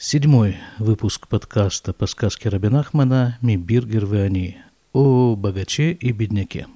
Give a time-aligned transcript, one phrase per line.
[0.00, 4.58] Седьмой выпуск подкаста по сказке Рабинахмана «Мибиргер вы они»
[4.92, 6.68] о богаче и бедняке.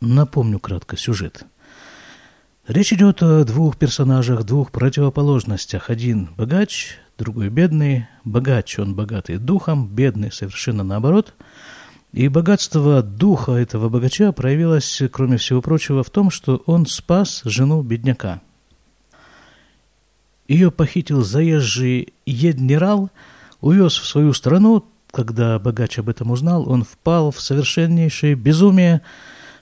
[0.00, 1.44] Напомню кратко сюжет.
[2.66, 5.88] Речь идет о двух персонажах, двух противоположностях.
[5.88, 8.08] Один богач, другой бедный.
[8.24, 11.34] Богач, он богатый духом, бедный совершенно наоборот.
[12.10, 17.82] И богатство духа этого богача проявилось, кроме всего прочего, в том, что он спас жену
[17.82, 18.40] бедняка–
[20.48, 23.10] ее похитил заезжий еднерал,
[23.60, 24.84] увез в свою страну.
[25.10, 29.02] Когда богач об этом узнал, он впал в совершеннейшее безумие,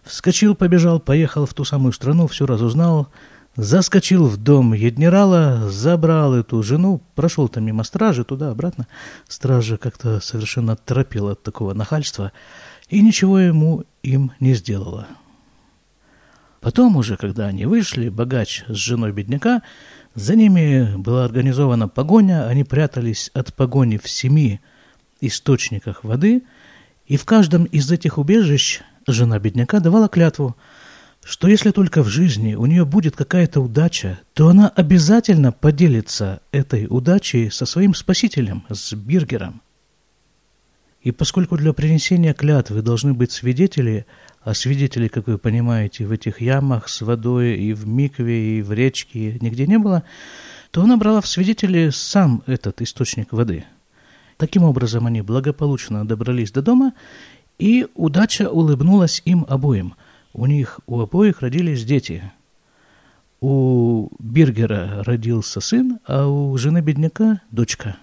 [0.05, 3.09] вскочил, побежал, поехал в ту самую страну, все разузнал,
[3.57, 8.87] заскочил в дом еднерала, забрал эту жену, прошел там мимо стражи, туда-обратно.
[9.27, 12.30] Стража как-то совершенно торопила от такого нахальства
[12.88, 15.09] и ничего ему им не сделала.
[16.60, 19.62] Потом уже, когда они вышли, богач с женой бедняка–
[20.14, 24.60] за ними была организована погоня, они прятались от погони в семи
[25.21, 26.43] источниках воды,
[27.07, 30.57] и в каждом из этих убежищ жена бедняка давала клятву,
[31.23, 36.87] что если только в жизни у нее будет какая-то удача, то она обязательно поделится этой
[36.88, 39.60] удачей со своим спасителем, с Биргером.
[41.02, 44.07] И поскольку для принесения клятвы должны быть свидетели,
[44.43, 48.73] а свидетелей, как вы понимаете, в этих ямах с водой и в микве, и в
[48.73, 50.02] речке нигде не было,
[50.71, 53.65] то она брала в свидетели сам этот источник воды.
[54.38, 56.95] Таким образом, они благополучно добрались до дома,
[57.59, 59.95] и удача улыбнулась им обоим.
[60.32, 62.32] У них у обоих родились дети.
[63.43, 67.97] У Биргера родился сын, а у жены бедняка– дочка.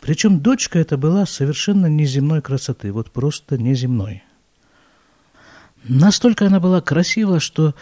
[0.00, 4.23] Причем дочка эта была совершенно неземной красоты, вот просто неземной.
[5.84, 7.74] Настолько она была красива, что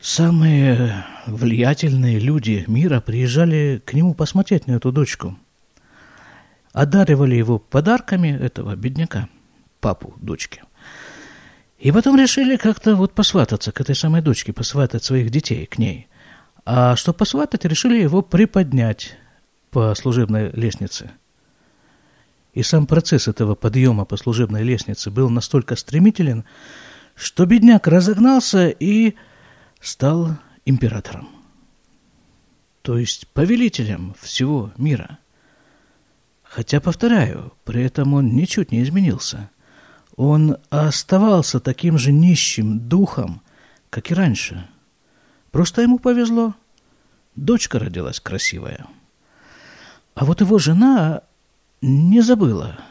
[0.00, 5.38] самые влиятельные люди мира приезжали к нему посмотреть на эту дочку.
[6.72, 9.28] Одаривали его подарками этого бедняка,
[9.80, 10.62] папу дочки.
[11.78, 16.08] И потом решили как-то вот посвататься к этой самой дочке, посватать своих детей к ней.
[16.64, 19.18] А что посватать, решили его приподнять
[19.70, 21.10] по служебной лестнице.
[22.54, 26.44] И сам процесс этого подъема по служебной лестнице был настолько стремителен,
[27.14, 29.14] что бедняк разогнался и
[29.80, 31.28] стал императором,
[32.82, 35.18] то есть повелителем всего мира.
[36.42, 39.50] Хотя, повторяю, при этом он ничуть не изменился.
[40.16, 43.42] Он оставался таким же нищим духом,
[43.90, 44.68] как и раньше.
[45.50, 46.54] Просто ему повезло.
[47.34, 48.86] Дочка родилась красивая.
[50.14, 51.22] А вот его жена
[51.80, 52.78] не забыла–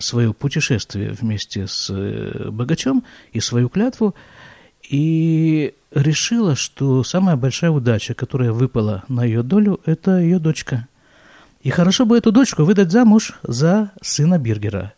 [0.00, 4.14] свое путешествие вместе с э, богачом и свою клятву,
[4.82, 10.88] и решила, что самая большая удача, которая выпала на ее долю, это ее дочка.
[11.62, 14.94] И хорошо бы эту дочку выдать замуж за сына Биргера.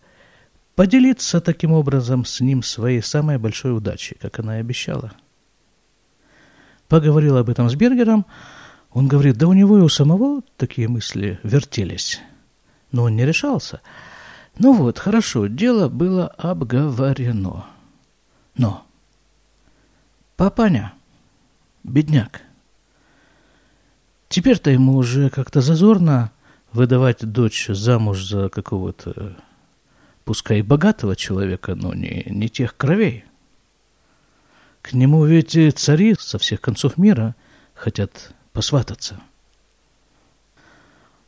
[0.76, 5.12] Поделиться таким образом с ним своей самой большой удачей, как она и обещала.
[6.88, 8.24] Поговорила об этом с Бергером.
[8.92, 12.20] Он говорит, да у него и у самого такие мысли вертелись.
[12.92, 13.80] Но он не решался–
[14.58, 17.66] ну вот, хорошо, дело было обговорено.
[18.56, 18.86] Но
[20.36, 20.92] папаня,
[21.82, 22.42] бедняк,
[24.28, 26.32] теперь-то ему уже как-то зазорно
[26.72, 29.36] выдавать дочь замуж за какого-то,
[30.24, 33.24] пускай и богатого человека, но не, не тех кровей.
[34.82, 37.34] К нему ведь цари со всех концов мира
[37.74, 39.20] хотят посвататься–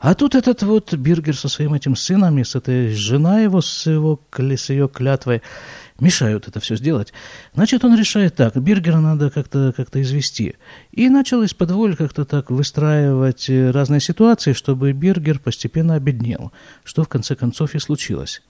[0.05, 3.87] а тут этот вот Биргер со своим этим сыном и с этой жена его, с,
[3.87, 5.41] его, с ее клятвой,
[5.99, 7.15] мешают это все сделать.
[7.55, 10.57] Значит, он решает так, Биргера надо как-то как извести.
[10.93, 16.53] И начал из-под воль как-то так выстраивать разные ситуации, чтобы Биргер постепенно обеднел,
[16.85, 18.43] что в конце концов и случилось.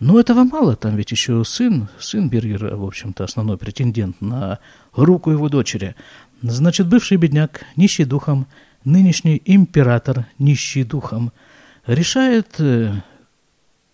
[0.00, 4.58] Но этого мало, там ведь еще сын, сын Биргера, в общем-то, основной претендент на
[4.94, 5.94] руку его дочери.
[6.42, 8.48] Значит, бывший бедняк, нищий духом,
[8.84, 11.32] нынешний император, нищий духом,
[11.86, 13.02] решает, э,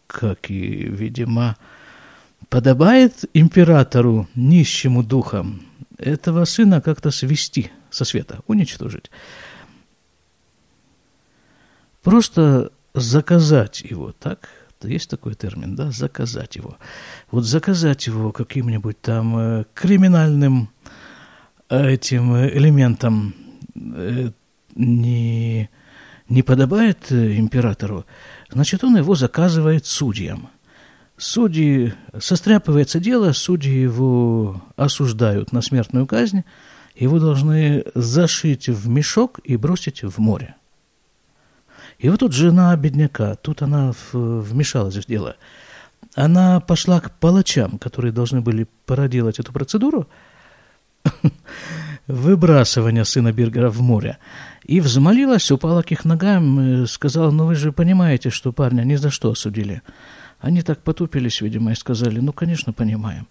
[0.06, 1.56] как и, видимо,
[2.48, 5.62] подобает императору, нищему духом,
[5.98, 9.10] этого сына как-то свести со света, уничтожить.
[12.02, 14.48] Просто заказать его, так?
[14.82, 15.90] Есть такой термин, да?
[15.90, 16.78] Заказать его.
[17.30, 20.70] Вот заказать его каким-нибудь там э, криминальным
[21.68, 23.34] э, этим элементом,
[24.78, 25.68] не,
[26.28, 28.06] не подобает э, императору,
[28.50, 30.48] значит, он его заказывает судьям.
[31.16, 36.44] Судьи, состряпывается дело, судьи его осуждают на смертную казнь,
[36.94, 40.54] его должны зашить в мешок и бросить в море.
[41.98, 45.36] И вот тут жена бедняка, тут она вмешалась в дело.
[46.14, 50.08] Она пошла к палачам, которые должны были проделать эту процедуру,
[52.08, 54.18] выбрасывания сына Биргера в море,
[54.64, 59.10] и взмолилась, упала к их ногам, сказала, ну вы же понимаете, что парня ни за
[59.10, 59.82] что осудили.
[60.40, 63.26] Они так потупились, видимо, и сказали, ну, конечно, понимаем.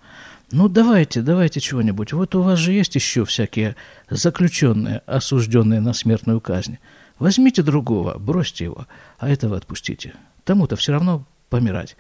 [0.52, 2.14] Ну, давайте, давайте чего-нибудь.
[2.14, 3.76] Вот у вас же есть еще всякие
[4.10, 6.80] заключенные, осужденные на смертную казнь.
[7.20, 8.88] Возьмите другого, бросьте его,
[9.20, 10.14] а этого отпустите.
[10.44, 11.98] Тому-то все равно помирать.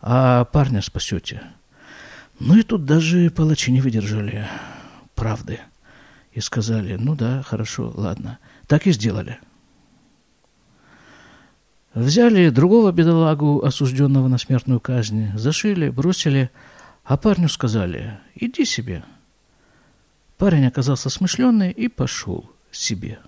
[0.00, 1.42] А парня спасете.
[2.38, 4.46] Ну и тут даже палачи не выдержали
[5.14, 5.60] правды.
[6.36, 8.38] И сказали, ну да, хорошо, ладно.
[8.66, 9.38] Так и сделали.
[11.94, 16.50] Взяли другого бедолагу, осужденного на смертную казнь, зашили, бросили,
[17.04, 19.02] а парню сказали, иди себе.
[20.36, 23.18] Парень оказался смышленный и пошел себе,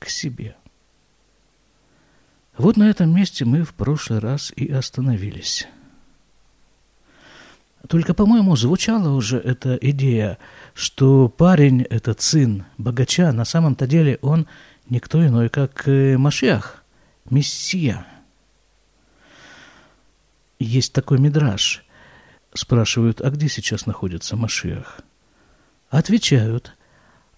[0.00, 0.56] к себе.
[2.58, 5.68] Вот на этом месте мы в прошлый раз и остановились.
[7.88, 10.38] Только, по-моему, звучала уже эта идея,
[10.74, 14.46] что парень, этот сын богача, на самом-то деле он
[14.88, 16.84] никто иной, как э, Машиах,
[17.30, 18.06] Мессия–
[20.58, 21.84] есть такой мидраж.
[22.54, 25.00] Спрашивают, а где сейчас находится Машиах?
[25.90, 26.74] Отвечают,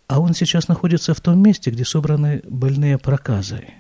[0.06, 3.74] а он сейчас находится в том месте, где собраны больные проказой.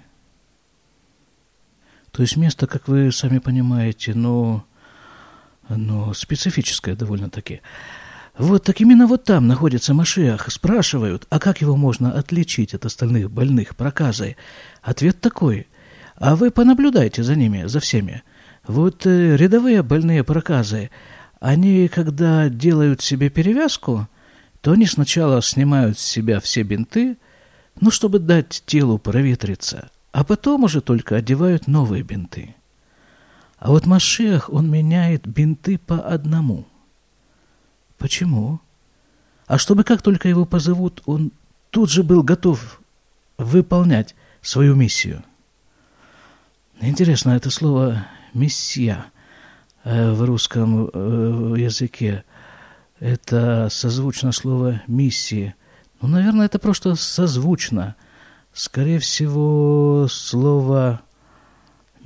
[2.10, 4.64] То есть место, как вы сами понимаете, но,
[5.68, 7.60] но специфическое довольно-таки.
[8.36, 10.50] Вот так именно вот там находится Машиах.
[10.50, 14.36] Спрашивают, а как его можно отличить от остальных больных проказой?
[14.80, 15.66] Ответ такой.
[16.14, 18.22] А вы понаблюдайте за ними, за всеми.
[18.66, 20.90] Вот э, рядовые больные проказы,
[21.40, 24.08] они, когда делают себе перевязку,
[24.60, 27.16] то они сначала снимают с себя все бинты,
[27.80, 32.56] ну, чтобы дать телу проветриться, а потом уже только одевают новые бинты.
[33.58, 36.66] А вот Машех, он меняет бинты по одному.
[37.98, 38.60] Почему?
[39.46, 41.32] А чтобы как только его позовут, он
[41.70, 42.80] тут же был готов
[43.36, 45.24] выполнять свою миссию.
[46.80, 49.06] Интересно, это слово мессия
[49.82, 52.24] э, в русском э, языке.
[53.00, 55.54] Это созвучно слово миссии.
[56.00, 57.96] Ну, наверное, это просто созвучно.
[58.52, 61.00] Скорее всего, слово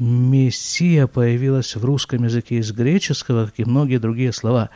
[0.02, 4.70] мессия появилось в русском языке из греческого, как и многие другие слова,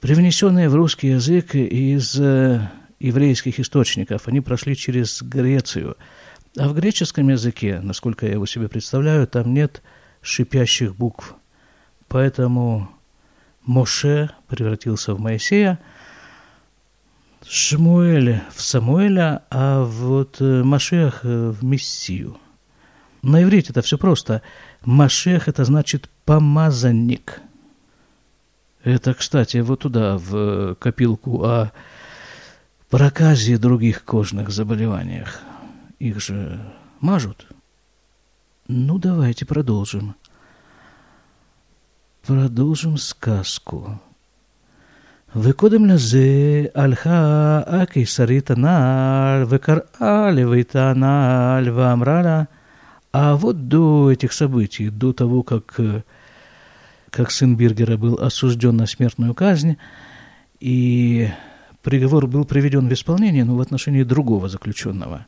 [0.00, 2.68] привнесенные в русский язык из э,
[2.98, 4.28] еврейских источников.
[4.28, 5.96] Они прошли через Грецию.
[6.58, 9.82] А в греческом языке, насколько я его себе представляю, там нет
[10.22, 11.34] шипящих букв.
[12.08, 12.90] Поэтому
[13.64, 15.78] Моше превратился в Моисея,
[17.46, 22.38] Шмуэль в Самуэля, а вот э, Машех э, в Мессию.
[23.25, 24.41] На иврите это все просто.
[24.83, 27.41] Машех это значит помазанник.
[28.83, 31.71] Это, кстати, вот туда, в копилку о
[32.89, 35.39] проказе и других кожных заболеваниях.
[35.99, 36.59] Их же
[36.99, 37.47] мажут.
[38.67, 40.15] Ну, давайте продолжим.
[42.25, 43.99] Продолжим сказку.
[45.35, 52.43] וקודם לזה הלכה הקיסרית הנעל וקראה לביתה הנעל ואמרה לה,
[53.18, 55.80] а вот до этих событий, до того, как,
[57.10, 59.76] как сын Биргера был осужден на смертную казнь,
[60.60, 61.30] и
[61.82, 65.26] приговор был приведен в исполнение, но в отношении другого заключенного,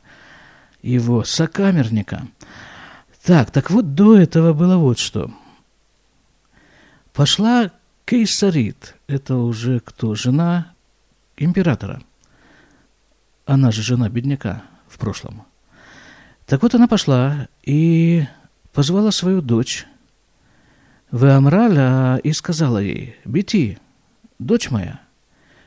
[0.81, 2.27] его сокамерника–
[3.23, 5.31] так, так вот до этого было вот что.
[7.13, 7.71] Пошла
[8.05, 10.15] Кейсарит, это уже кто?
[10.15, 10.73] Жена
[11.37, 12.01] императора.
[13.45, 15.45] Она же жена бедняка в прошлом.
[16.49, 18.25] Так вот она пошла и
[18.73, 19.85] позвала свою дочь
[21.11, 23.77] Веамраля а, и сказала ей, Бети,
[24.39, 24.99] дочь моя,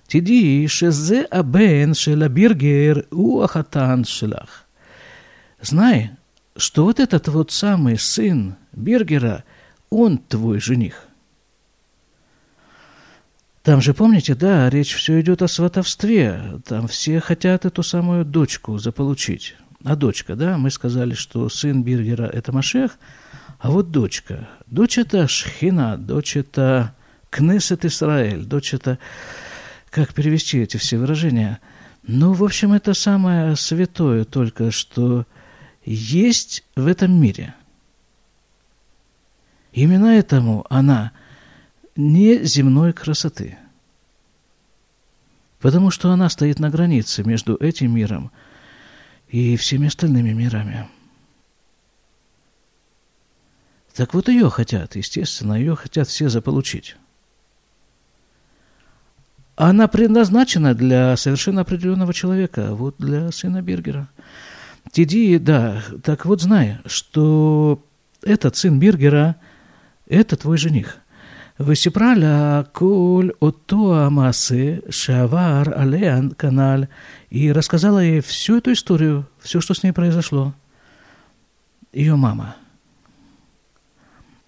[0.09, 4.67] тиди, шезе абен шелабиргер уахатан шелах».
[5.61, 6.11] Знай,
[6.57, 9.45] что вот этот вот самый сын Биргера,
[9.89, 11.07] он твой жених.
[13.63, 16.61] Там же, помните, да, речь все идет о сватовстве.
[16.67, 19.55] Там все хотят эту самую дочку заполучить.
[19.85, 22.99] А дочка, да, мы сказали, что сын Бергера– это Машех,
[23.59, 24.49] а вот дочка.
[24.67, 26.95] Дочь– это Шхина, дочь– это
[27.31, 28.99] Кнесет Исраэль, дочь– это…
[29.91, 31.61] Как перевести эти все выражения?
[32.05, 35.27] Ну, в общем, это самое святое только, что
[35.85, 37.55] есть в этом мире.
[39.73, 41.13] Именно этому она
[41.95, 43.59] не земной красоты.
[45.61, 48.33] Потому что она стоит на границе между этим миром
[49.33, 50.89] и всеми остальными мирами.
[53.95, 56.97] Так вот ее хотят, естественно, ее хотят все заполучить.
[59.57, 64.09] Она предназначена для совершенно определенного человека, вот для сына Бергера.
[64.93, 67.83] Тиди, да, так вот знай, что
[68.23, 69.37] этот сын Бергера–
[70.07, 70.99] это твой жених.
[71.62, 76.84] וסיפרה לה כל אותו המעשה שעבר עליה канал
[77.32, 80.54] и рассказала ей всю эту историю, все, что с ней произошло.
[81.92, 82.56] Ее мама.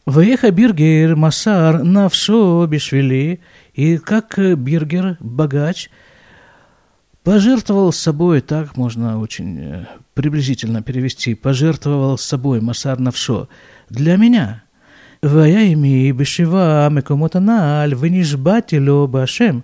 [0.06, 3.41] Веха Биргер Масар Навшо Бишвили,
[3.74, 5.89] и как Биргер, богач,
[7.24, 13.50] пожертвовал собой, так можно очень э, приблизительно перевести, пожертвовал собой Масар Навшо
[13.89, 14.62] для меня ––
[15.24, 19.60] והיה עמי בשבעה מקומות הנעל, ונשבעתי לו בהשם.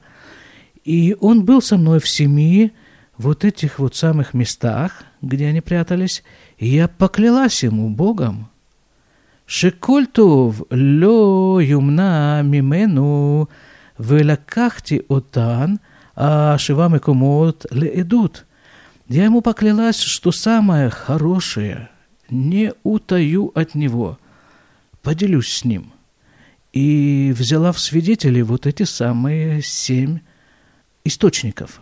[0.86, 2.72] И он был со мной в семи
[3.18, 6.24] вот этих вот самых местах, где они прятались,
[6.60, 8.46] и я поклялась ему Богом.
[9.48, 13.46] שכל טוב לא יומנע ממנו
[14.00, 15.74] ולקחתי אותן,
[16.18, 18.44] השבעה מקומות, לעדות.
[19.08, 21.90] Я ему поклялась, что самое хорошее
[22.32, 24.26] не утаю от него –
[25.03, 25.93] поделюсь с ним.
[26.73, 30.21] И взяла в свидетели вот эти самые семь
[31.05, 31.81] источников.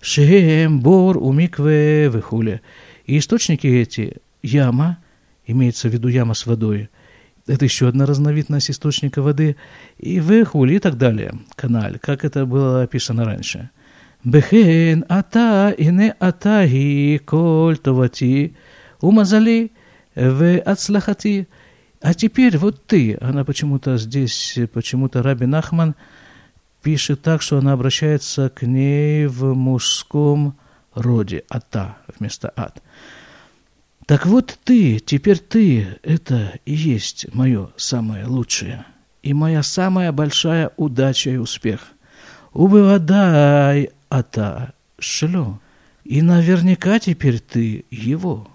[0.00, 2.62] Шеем, Бор, Умикве, Вехуле.
[3.06, 4.98] И источники эти– яма,
[5.46, 6.88] имеется в виду яма с водой,
[7.46, 9.56] это еще одна разновидность источника воды,
[9.98, 13.70] и Вехуле и так далее, каналь, как это было описано раньше.
[14.22, 18.54] Бехен, ата, ине атаги, коль товати,
[19.00, 19.72] умазали,
[20.14, 21.48] в ацлахати–
[22.00, 25.94] а теперь вот ты, она почему-то здесь, почему-то Раби Нахман
[26.82, 30.56] пишет так, что она обращается к ней в мужском
[30.94, 32.82] роде, ата вместо ад.
[34.06, 38.86] Так вот ты, теперь ты, это и есть мое самое лучшее,
[39.22, 41.92] и моя самая большая удача и успех.
[42.52, 45.60] Убывадай ата шло,
[46.04, 48.48] и наверняка теперь ты его.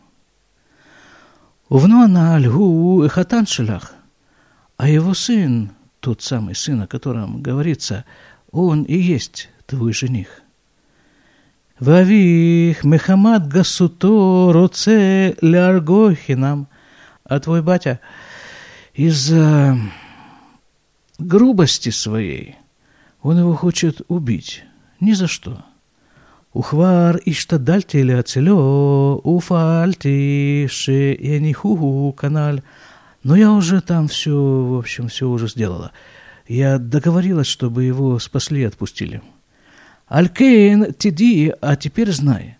[1.69, 3.93] Увну аналь гу хатан шелах.
[4.77, 8.05] А его сын, тот самый сын, о котором говорится,
[8.51, 10.41] он и есть твой жених.
[11.79, 16.67] Вавих мехамад гасуто роце ляргохинам.
[17.23, 17.99] А твой батя
[18.93, 19.77] из-за
[21.17, 22.55] грубости своей
[23.23, 24.63] он его хочет убить.
[24.99, 25.65] Ни за что.
[26.56, 32.58] וכבר השתדלתי להצילו, ופעלתי שיניחוהו канал.
[33.22, 35.92] Но я уже там все, в общем, все уже сделала.
[36.48, 39.22] Я договорилась, чтобы его спасли и отпустили.
[40.08, 42.56] Алькейн тиди, а теперь знай.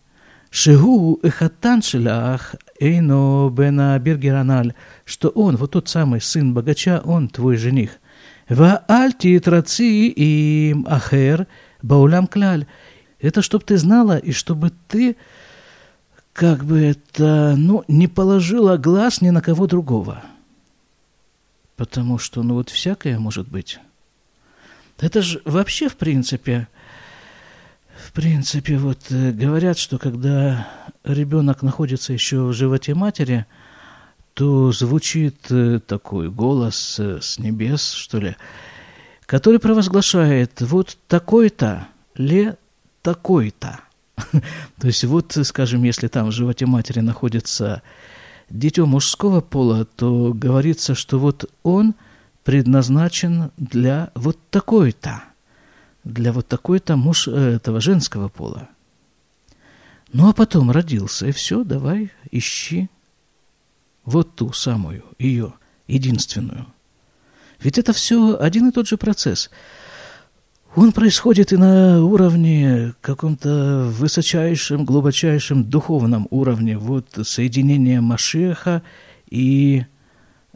[0.50, 7.57] Шигу эхатан шелах эйно бена бергераналь, что он, вот тот самый сын богача, он твой
[7.57, 7.99] жених.
[8.49, 11.47] Ва альти траци им ахер
[11.83, 12.66] баулам кляль.
[13.19, 15.15] Это чтобы ты знала, и чтобы ты,
[16.34, 20.24] как бы это, ну, не положила глаз ни на кого другого.
[21.75, 23.79] Потому что, ну, вот всякое может быть.
[25.00, 26.67] Это же вообще, в принципе,
[27.98, 30.67] в принципе, вот э, говорят, что когда
[31.03, 33.45] ребенок находится еще в животе матери,
[34.34, 38.36] то звучит э, такой голос э, с небес, что ли,
[39.25, 42.57] который провозглашает, вот такой-то ле
[43.05, 43.81] такой-то.
[44.79, 47.83] То есть вот, скажем, если там в животе матери находится
[48.50, 51.93] дитё мужского пола, то говорится, что вот он
[52.43, 55.24] предназначен для вот такой-то,
[56.03, 58.69] для вот такой-то муж э, этого женского пола.
[60.12, 62.89] Ну а потом родился, и все, давай, ищи
[64.03, 65.53] вот ту самую, ее,
[65.88, 66.65] единственную.
[67.59, 69.51] Ведь это все один и тот же процесс–
[70.75, 76.77] он происходит и на уровне каком-то высочайшем, глубочайшем духовном уровне.
[76.77, 78.84] Вот соединение Машеха
[79.29, 79.86] и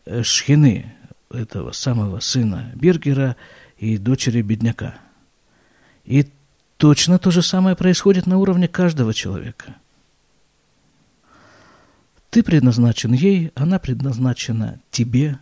[0.05, 0.93] э, Шхины,
[1.31, 3.35] этого самого сына Бергера
[3.77, 4.95] и дочери бедняка.
[6.03, 6.27] И
[6.77, 9.75] точно то же самое происходит на уровне каждого человека.
[12.29, 15.39] Ты предназначен ей, она предназначена тебе,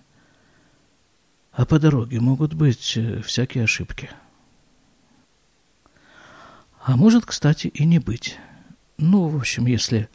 [1.51, 4.09] а по дороге могут быть э, всякие ошибки.
[6.87, 8.37] А может, кстати, и не быть.
[8.97, 10.07] Ну, в общем, если,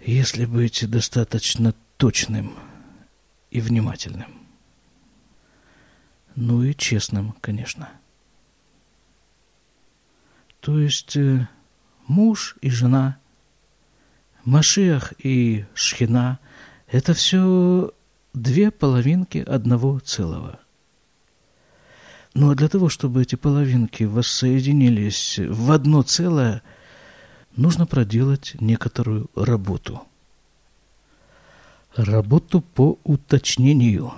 [0.00, 2.54] если быть достаточно точным
[3.50, 4.32] и внимательным.
[6.36, 7.90] Ну и честным, конечно.
[10.60, 11.46] То есть э,
[12.06, 13.18] муж и жена,
[14.46, 16.38] Машиах и Шхина
[16.86, 17.92] Это все
[18.32, 20.60] две половинки одного целого.
[22.36, 26.62] Но для того, чтобы эти половинки воссоединились в одно целое,
[27.56, 30.02] нужно проделать некоторую работу.
[31.96, 34.12] Работу по уточнению.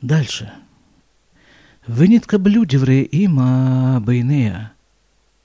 [0.00, 0.52] Дальше.
[1.88, 4.74] Вынитка блюдевре има Бейнея.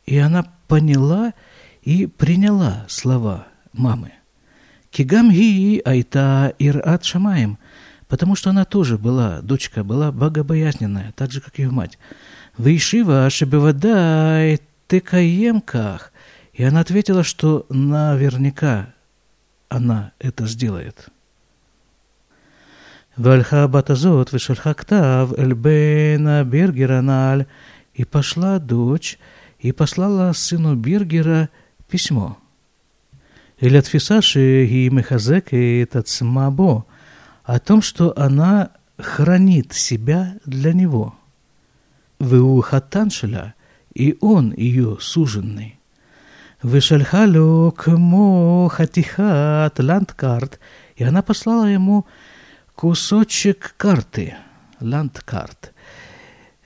[0.06, 1.34] И она поняла
[1.82, 4.12] и приняла слова мамы.
[4.92, 7.58] Кигам ги айта ират шамаем,
[8.10, 12.00] Потому что она тоже была, дочка была богобоязненная, так же, как ее мать.
[12.58, 16.12] Вышива, «Вейшива ашебевадай текаемках».
[16.54, 18.88] И она ответила, что наверняка
[19.70, 21.10] она это сделает.
[23.16, 27.46] Вальха батазот вишельхактав эльбена бергераналь.
[27.94, 29.20] И пошла дочь
[29.60, 31.50] и послала сыну Бергера
[31.90, 32.38] письмо.
[33.60, 36.86] Или Элятфисаши и мехазек и тацмабо–
[37.50, 41.16] о том, что она хранит себя для него.
[42.20, 43.56] והוא החתן שלה,
[43.92, 45.80] и он ее суженный.
[46.62, 50.60] ושלחה לו כמו חתיכת לאנדקארט,
[50.96, 52.06] и она послала ему
[52.76, 54.36] кусочек карты,
[54.80, 55.74] ландкарт.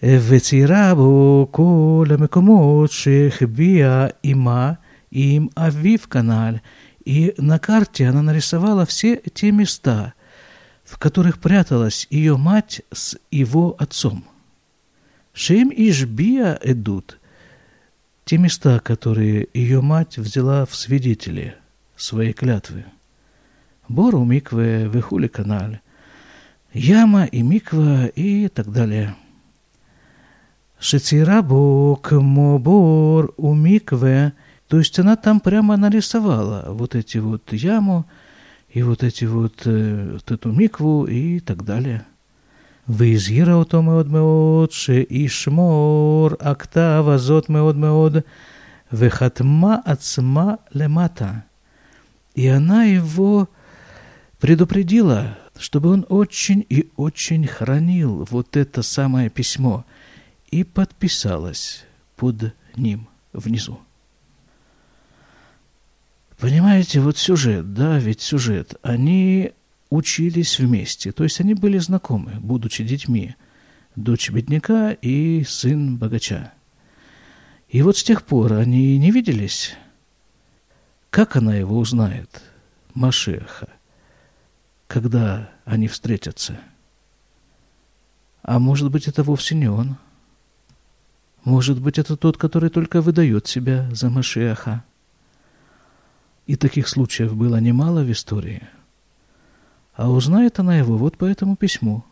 [0.02, 4.80] וציירה בו כל המקומות שהחביא אמה
[5.12, 6.60] עם אביו כנ"ל.
[7.06, 10.14] И на карте она нарисовала все те места–
[10.84, 14.26] в которых пряталась ее мать с его отцом.
[15.34, 17.20] Шем и Жбия идут,
[18.26, 21.56] те места, которые ее мать взяла в свидетели
[21.96, 22.86] своей клятвы.
[23.88, 25.82] Бору, Микве, Вехули канале–
[26.74, 29.16] яма и миква и так далее.
[30.80, 34.34] Шицирабу кмобор у микве,
[34.68, 38.06] то есть она там прямо нарисовала вот эти вот яму
[38.73, 42.05] и вот эти вот, э, вот эту микву и так далее.
[42.89, 48.17] והזהירה אותו מאוד מאוד שישמור הכתב הזאת מאוד מאוד,
[48.93, 51.33] וחתמה עצמה למטה.
[52.35, 53.49] И она его
[54.39, 59.85] предупредила, чтобы он очень и очень хранил вот это самое письмо
[60.53, 61.85] и подписалась
[62.17, 63.81] под ним внизу.
[66.44, 69.54] Понимаете, вот сюжет, да, ведь сюжет, они
[69.90, 73.36] учились вместе, то есть они были знакомы, будучи детьми,
[73.96, 76.52] дочь бедняка и сын богача.
[77.70, 79.78] И вот с тех пор они не виделись.
[81.10, 82.42] Как она его узнает,
[82.94, 83.70] Машеха?
[84.88, 86.60] когда они встретятся.
[88.42, 89.96] А может быть, это вовсе не он.
[91.46, 94.84] Может быть, это тот, который только выдает себя за Машиаха.
[96.46, 98.68] И таких случаев было немало в истории.
[99.94, 102.04] А узнает она его вот по этому письму,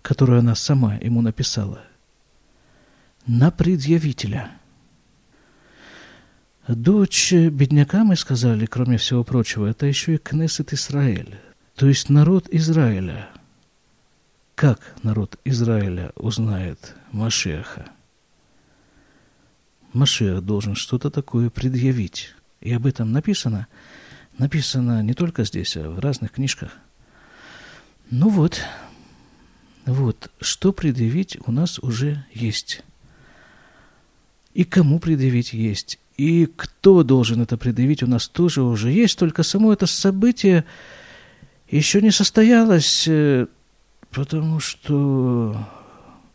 [0.00, 1.82] которое она сама ему написала.
[3.26, 4.52] На предъявителя.
[6.66, 11.38] Дочь бедняка, мы сказали, кроме всего прочего, это еще и Кнессет Израиль,
[11.74, 13.28] то есть народ Израиля.
[14.54, 17.90] Как народ Израиля узнает Машеха?
[19.92, 22.34] Машех должен что-то такое предъявить.
[22.60, 23.66] И об этом написано.
[24.36, 26.72] Написано не только здесь, а в разных книжках.
[28.10, 28.60] Ну вот,
[29.84, 32.82] вот, что предъявить у нас уже есть.
[34.54, 35.98] И кому предъявить есть.
[36.16, 39.18] И кто должен это предъявить у нас тоже уже есть.
[39.18, 40.64] Только само это событие
[41.70, 43.46] еще не состоялось, э,
[44.10, 45.68] потому что,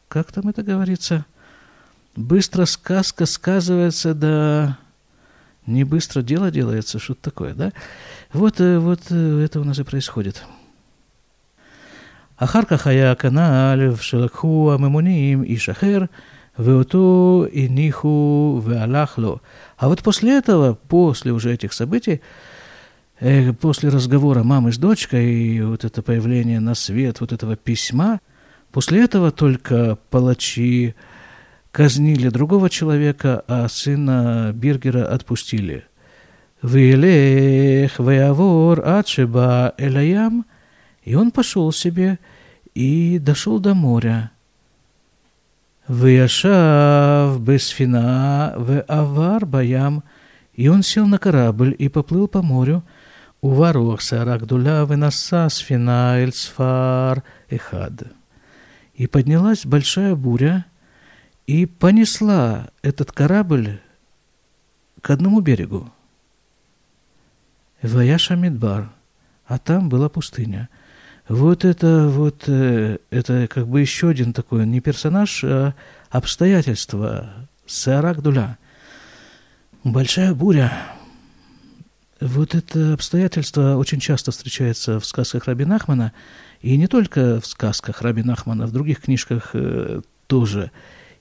[0.08, 1.26] как там это говорится,
[2.16, 4.78] быстро сказка сказывается, да
[5.67, 7.73] не быстро дело делается, что-то такое, да?
[8.33, 10.43] Вот, э, вот э, это у нас и происходит.
[12.41, 15.99] אחר כך היה הכנ"ל שלקחו הממונים איש אחר,
[16.59, 19.39] ואותו הניחו והלך לו.
[19.79, 22.21] А вот после этого, после уже этих событий,
[23.61, 28.21] после разговора мамы с дочкой и вот это появление на свет вот этого письма,
[28.73, 30.95] после этого только палачи
[31.74, 35.86] казнили другого человека, а сына Биргера отпустили.
[36.62, 40.46] «Вилех веавор ачеба элаям»
[41.04, 42.20] И он пошел себе
[42.76, 44.32] и дошел до моря.
[45.88, 50.04] «Веяшав бесфина веавар баям»
[50.54, 52.84] И он сел на корабль и поплыл по морю.
[53.42, 58.04] У «Уварох сарагдуля венаса сфина эльсфар эхад».
[58.94, 60.66] И поднялась большая буря–
[61.48, 63.80] и понесла этот корабль
[65.02, 65.92] к одному берегу.
[67.82, 68.90] Ваяша Мидбар,
[69.46, 70.70] а там была пустыня.
[71.28, 75.74] Вот это вот, э, это как бы еще один такой, не персонаж, а
[76.10, 77.30] обстоятельство.
[77.66, 78.58] Саарак Дуля.
[79.84, 80.72] Большая буря.
[82.20, 86.14] Вот это обстоятельство очень часто встречается в сказках Раби Нахмана,
[86.62, 90.72] и не только в сказках Раби Нахмана, в других книжках э, тоже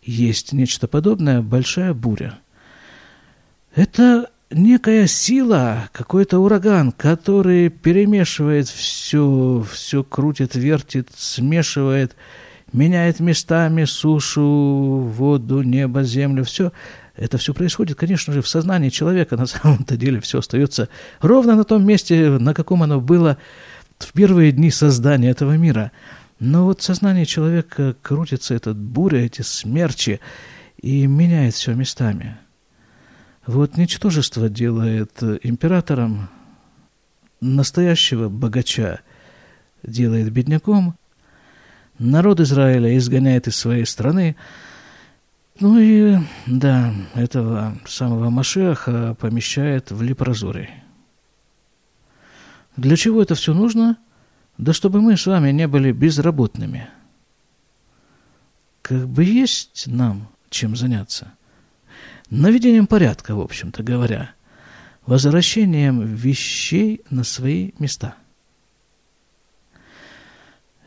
[0.02, 2.38] есть нечто подобное, большая буря.
[3.74, 12.16] Это некая сила, какой-то ураган, который перемешивает все, все крутит, вертит, смешивает,
[12.72, 16.72] меняет местами сушу, воду, небо, землю, все.
[17.16, 19.36] Это все происходит, конечно же, в сознании человека.
[19.36, 20.88] На самом-то деле все остается
[21.20, 23.38] ровно на том месте, на каком оно было
[23.98, 25.92] в первые дни создания этого мира.
[26.42, 30.18] Но вот сознание человека крутится, этот буря, эти смерчи,
[30.76, 32.36] и меняет все местами.
[33.46, 36.30] Вот ничтожество делает императором,
[37.40, 39.02] настоящего богача
[39.84, 40.96] делает бедняком,
[42.00, 44.34] народ Израиля изгоняет из своей страны,
[45.60, 50.70] ну и, да, этого самого Машеха помещает в Лепрозорий.
[52.76, 53.96] Для чего это все нужно?
[54.62, 56.88] Да чтобы мы с вами не были безработными.
[58.80, 61.32] Как бы есть нам чем заняться–
[62.32, 64.30] наведением порядка, в общем-то говоря,
[65.06, 68.14] возвращением вещей на свои места.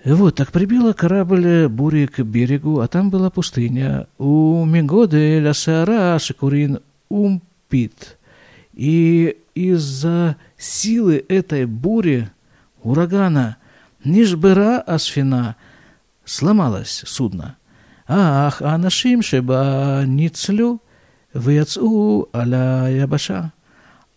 [0.03, 4.07] Вот так прибила корабль бури к берегу, а там была пустыня.
[4.17, 8.17] У Мегоды ля Саара Шикурин умпит.
[8.73, 12.29] И из-за силы этой бури,
[12.83, 13.57] урагана,
[14.05, 15.55] Нишбера Асфина,
[16.23, 17.57] сломалось судно.
[18.07, 20.81] Ах, а нашим шеба ницлю,
[21.33, 23.51] Выяцу аля ябаша.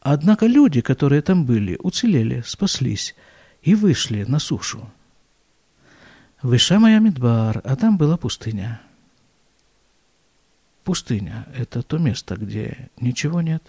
[0.00, 3.16] Однако люди, которые там были, уцелели, спаслись
[3.62, 4.88] и вышли на сушу.
[6.42, 8.80] Выша моя Мидбар, а там была пустыня.
[10.84, 13.64] Пустыня– это то место, где ничего нет.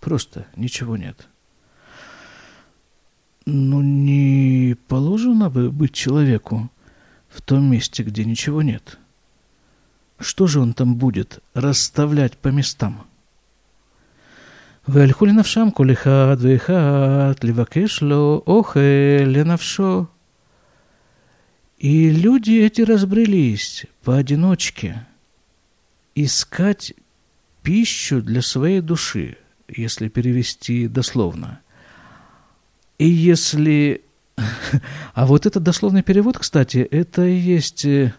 [0.00, 1.28] Просто ничего нет.
[3.47, 6.69] Ну, не положено бы быть человеку
[7.29, 9.03] в том месте, где ничего нет –
[10.23, 13.05] что же он там будет расставлять по местам?
[14.87, 18.79] והלכו לנפשם כל אחד ואחד לבקש לו אוכל
[19.25, 20.07] לנפשו.
[21.79, 25.05] И люди эти разбрелись поодиночке
[26.15, 26.93] искать
[27.61, 31.59] пищу для своей души, если перевести дословно.
[32.98, 34.02] и если...
[35.14, 38.14] А вот этот дословный перевод, кстати, это и есть э,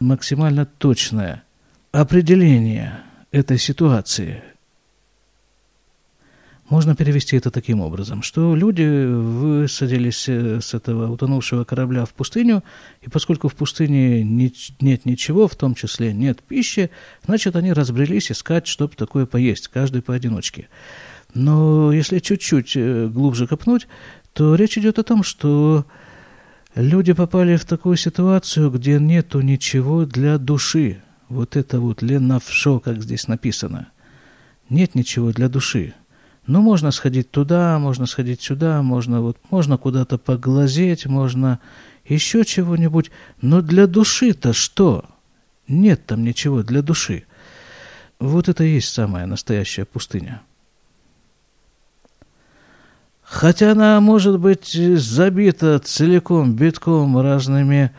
[0.00, 1.44] максимально точное
[1.92, 3.00] определение
[3.32, 4.42] этой ситуации.
[6.68, 12.64] Можно перевести это таким образом, что люди высадились э, с этого утонувшего корабля в пустыню,
[13.02, 16.90] и поскольку в пустыне нет ничего, в том числе нет пищи,
[17.24, 20.68] значит, они разбрелись искать, чтобы такое поесть, каждый поодиночке.
[21.34, 23.86] Но если чуть-чуть э, глубже копнуть,
[24.32, 25.86] то речь идет о том, что
[26.76, 31.00] Люди попали в такую ситуацию, где нету ничего для души.
[31.30, 33.88] Вот это вот ленавшо, как здесь написано.
[34.68, 35.94] Нет ничего для души.
[36.46, 41.60] Ну, можно сходить туда, можно сходить сюда, можно вот, можно куда-то поглазеть, можно
[42.04, 43.10] еще чего-нибудь.
[43.40, 45.06] Но для души-то что?
[45.68, 47.24] Нет там ничего для души.
[48.18, 50.42] Вот это и есть самая настоящая пустыня.
[53.28, 57.90] Хотя она может быть забита целиком, битком разными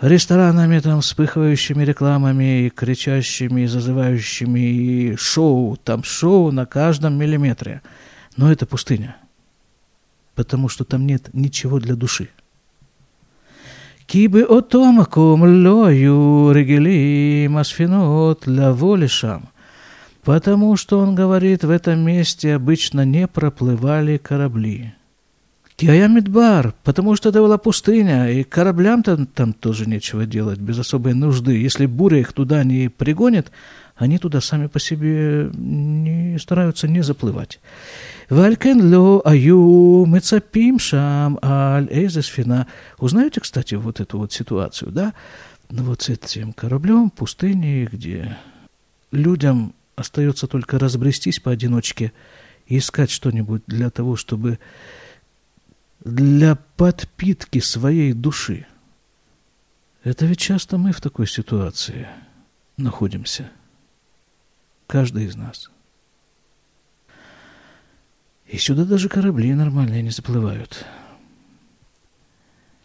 [0.00, 7.82] ресторанами, там, вспыхивающими рекламами, и кричащими, и зазывающими, и шоу, там шоу на каждом миллиметре.
[8.38, 9.16] Но это пустыня,
[10.34, 12.30] потому что там нет ничего для души.
[14.06, 19.50] Кибы о том, ком лою регели масфинот для волишам–
[20.26, 24.92] потому что, он говорит, в этом месте обычно не проплывали корабли.
[25.76, 31.56] Киаямидбар, потому что это была пустыня, и кораблям там, тоже нечего делать, без особой нужды.
[31.56, 33.52] Если буря их туда не пригонит,
[33.94, 37.60] они туда сами по себе не стараются не заплывать.
[38.28, 40.78] Валькен ло аю мецапим
[41.40, 42.66] аль эйзесфина.
[42.98, 45.14] Узнаете, кстати, вот эту вот ситуацию, да?
[45.70, 48.36] Ну вот с этим кораблем, пустыней, где
[49.12, 52.12] людям Остается только разбрестись поодиночке
[52.66, 54.58] и искать что-нибудь для того, чтобы
[56.04, 58.66] для подпитки своей души.
[60.04, 62.06] Это ведь часто мы в такой ситуации
[62.76, 63.50] находимся.
[64.86, 65.70] Каждый из нас.
[68.46, 70.84] И сюда даже корабли нормальные не заплывают.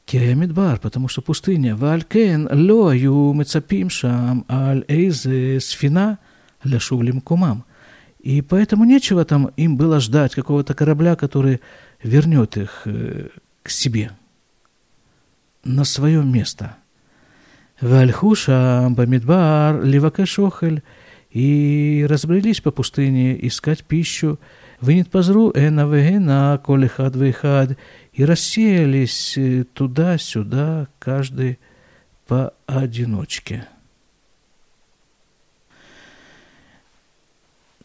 [0.05, 1.75] Киамидбар, потому что пустыня.
[1.75, 6.17] Валькен лою мецапим шам аль эйзе сфина
[6.63, 7.65] ляшувлим кумам.
[8.19, 11.59] И поэтому нечего там им было ждать какого-то корабля, который
[12.03, 13.29] вернет их э,
[13.63, 14.11] к себе,
[15.63, 16.77] на свое место.
[17.79, 20.83] Вальхуша бамидбар ливакешохель
[21.31, 24.39] и разбрелись по пустыне искать пищу.
[24.79, 27.77] Вынет позру эна вегена колехад вейхад
[28.13, 31.59] и рассеялись э, туда-сюда, каждый
[32.27, 33.67] поодиночке.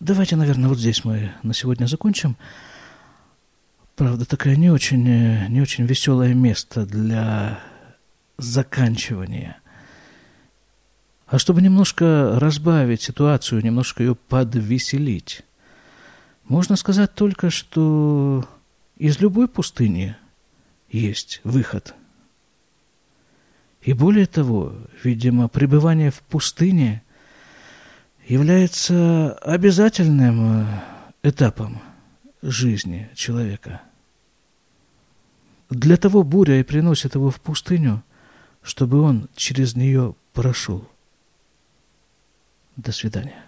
[0.01, 2.37] Давайте, наверное, вот здесь мы на сегодня закончим.
[3.95, 7.61] Правда, такое не очень, не очень веселое место для
[8.37, 9.57] заканчивания.
[11.27, 15.43] А чтобы немножко разбавить ситуацию, немножко ее подвеселить,
[16.45, 18.47] можно сказать только, что
[18.99, 20.15] из любой пустыни
[20.91, 21.95] есть выход.
[23.81, 27.03] И более того, видимо, пребывание в пустыне
[28.27, 30.81] является обязательным э,
[31.23, 31.81] этапом
[32.43, 33.83] жизни человека.
[35.71, 38.03] Для того буря и приносит его в пустыню,
[38.63, 40.89] чтобы он через нее прошел.
[42.77, 43.46] До свидания.